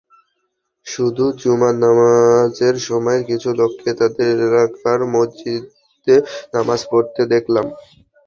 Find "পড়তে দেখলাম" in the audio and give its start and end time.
6.91-7.65